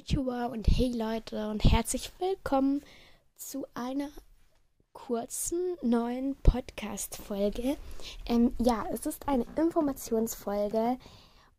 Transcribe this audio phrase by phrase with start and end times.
[0.00, 2.82] Konnichiwa und hey Leute und herzlich willkommen
[3.36, 4.08] zu einer
[4.94, 7.76] kurzen neuen Podcast-Folge.
[8.24, 10.96] Ähm, ja, es ist eine Informationsfolge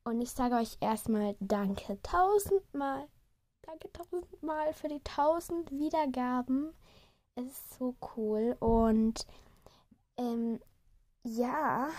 [0.05, 3.05] und ich sage euch erstmal Danke tausendmal.
[3.61, 6.73] Danke tausendmal für die tausend Wiedergaben.
[7.35, 9.27] Es ist so cool und
[10.17, 10.59] ähm,
[11.23, 11.89] ja.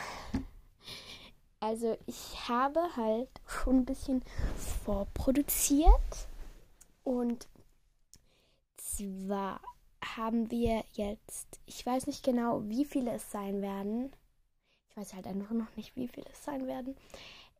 [1.60, 4.24] Also ich habe halt schon ein bisschen
[4.84, 6.31] vorproduziert.
[7.04, 7.48] Und
[8.76, 9.60] zwar
[10.16, 14.12] haben wir jetzt, ich weiß nicht genau, wie viele es sein werden.
[14.90, 16.96] Ich weiß halt einfach noch nicht, wie viele es sein werden.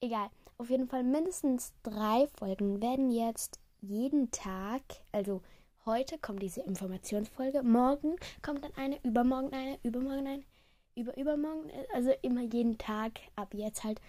[0.01, 0.29] Egal.
[0.59, 5.43] Auf jeden Fall mindestens drei Folgen werden jetzt jeden Tag, also
[5.85, 10.45] heute kommt diese Informationsfolge, morgen kommt dann eine, übermorgen eine, übermorgen eine,
[10.95, 14.01] über übermorgen, also immer jeden Tag, ab jetzt halt.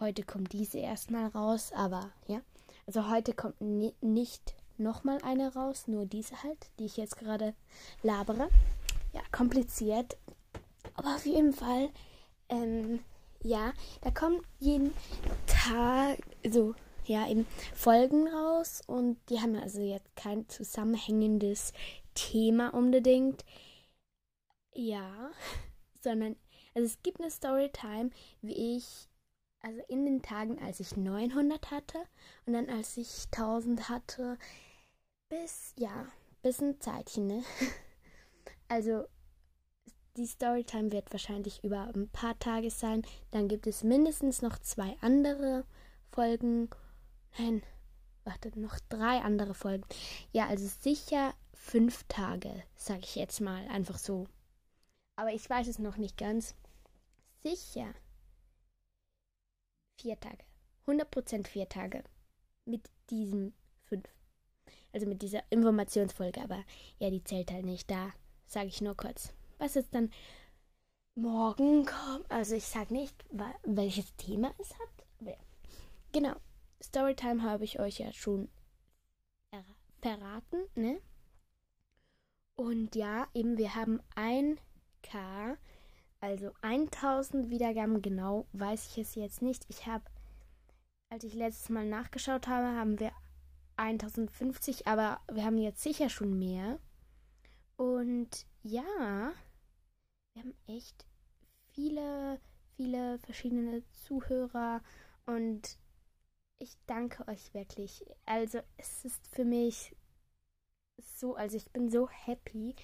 [0.00, 2.40] Heute kommt diese erstmal raus, aber ja.
[2.86, 7.54] Also heute kommt ni nicht nochmal eine raus, nur diese halt, die ich jetzt gerade
[8.02, 8.48] labere.
[9.12, 10.16] Ja, kompliziert.
[10.94, 11.90] Aber auf jeden Fall,
[12.48, 13.00] ähm,
[13.42, 14.92] ja, da kommen jeden
[15.46, 21.72] Tag so, ja, eben Folgen raus und die haben also jetzt kein zusammenhängendes
[22.14, 23.44] Thema unbedingt.
[24.74, 25.30] Ja
[26.02, 26.36] sondern
[26.74, 29.08] also es gibt eine Storytime, wie ich,
[29.62, 31.98] also in den Tagen, als ich 900 hatte
[32.46, 34.38] und dann als ich 1000 hatte,
[35.28, 36.06] bis, ja,
[36.42, 37.42] bis ein Zeitchen, ne?
[38.68, 39.04] Also
[40.16, 43.02] die Storytime wird wahrscheinlich über ein paar Tage sein.
[43.30, 45.66] Dann gibt es mindestens noch zwei andere
[46.10, 46.70] Folgen.
[47.38, 47.62] Nein,
[48.24, 49.84] warte, noch drei andere Folgen.
[50.32, 54.26] Ja, also sicher fünf Tage, sage ich jetzt mal, einfach so
[55.16, 56.54] aber ich weiß es noch nicht ganz.
[57.42, 57.94] Sicher.
[60.02, 60.44] Vier Tage.
[60.86, 62.02] 100% vier Tage.
[62.64, 64.08] Mit diesen fünf.
[64.92, 66.42] Also mit dieser Informationsfolge.
[66.42, 66.64] Aber
[66.98, 67.88] ja, die zählt halt nicht.
[67.88, 68.10] Da
[68.46, 69.32] sage ich nur kurz.
[69.58, 70.10] Was jetzt dann
[71.14, 72.28] morgen kommt.
[72.28, 73.14] Also ich sage nicht,
[73.62, 75.06] welches Thema es hat.
[75.20, 75.36] Aber ja.
[76.10, 76.34] Genau.
[76.82, 78.48] Storytime habe ich euch ja schon
[80.00, 81.00] verraten, ne?
[82.56, 84.58] Und ja, eben wir haben ein
[85.02, 85.56] K.
[86.22, 89.66] Also 1000 Wiedergaben genau weiß ich es jetzt nicht.
[89.68, 90.04] Ich habe,
[91.10, 93.10] als ich letztes Mal nachgeschaut habe, haben wir
[93.76, 96.78] 1050, aber wir haben jetzt sicher schon mehr.
[97.76, 99.32] Und ja,
[100.34, 101.04] wir haben echt
[101.72, 102.40] viele,
[102.76, 104.80] viele verschiedene Zuhörer
[105.26, 105.76] und
[106.60, 108.04] ich danke euch wirklich.
[108.26, 109.96] Also es ist für mich
[110.98, 112.76] so, also ich bin so happy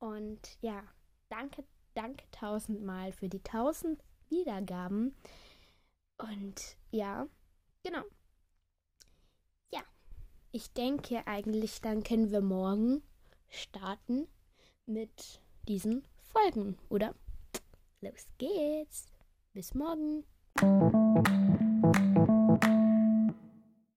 [0.00, 0.82] und ja
[1.28, 1.62] danke,
[1.94, 5.14] danke tausendmal für die tausend Wiedergaben.
[6.18, 7.26] Und ja,
[7.82, 8.02] genau.
[9.72, 9.82] Ja,
[10.52, 13.02] ich denke eigentlich, dann können wir morgen
[13.48, 14.26] starten
[14.86, 17.14] mit diesen Folgen, oder?
[18.00, 19.06] Los geht's.
[19.52, 20.24] Bis morgen.